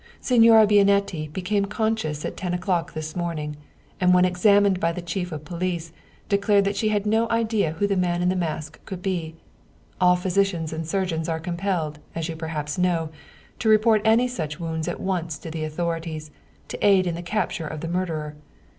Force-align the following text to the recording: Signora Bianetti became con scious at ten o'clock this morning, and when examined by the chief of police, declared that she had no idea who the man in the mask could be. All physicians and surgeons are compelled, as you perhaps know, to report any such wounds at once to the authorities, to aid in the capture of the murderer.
Signora 0.19 0.65
Bianetti 0.65 1.31
became 1.31 1.65
con 1.65 1.95
scious 1.95 2.25
at 2.25 2.35
ten 2.35 2.55
o'clock 2.55 2.93
this 2.95 3.15
morning, 3.15 3.55
and 3.99 4.15
when 4.15 4.25
examined 4.25 4.79
by 4.79 4.91
the 4.91 4.99
chief 4.99 5.31
of 5.31 5.45
police, 5.45 5.91
declared 6.27 6.65
that 6.65 6.75
she 6.75 6.89
had 6.89 7.05
no 7.05 7.29
idea 7.29 7.73
who 7.73 7.85
the 7.85 7.95
man 7.95 8.23
in 8.23 8.29
the 8.29 8.35
mask 8.35 8.83
could 8.85 9.03
be. 9.03 9.35
All 10.01 10.15
physicians 10.15 10.73
and 10.73 10.87
surgeons 10.87 11.29
are 11.29 11.39
compelled, 11.39 11.99
as 12.15 12.27
you 12.27 12.35
perhaps 12.35 12.79
know, 12.79 13.11
to 13.59 13.69
report 13.69 14.01
any 14.03 14.27
such 14.27 14.59
wounds 14.59 14.87
at 14.87 14.99
once 14.99 15.37
to 15.37 15.51
the 15.51 15.63
authorities, 15.63 16.31
to 16.69 16.83
aid 16.83 17.05
in 17.05 17.13
the 17.13 17.21
capture 17.21 17.67
of 17.67 17.81
the 17.81 17.87
murderer. 17.87 18.35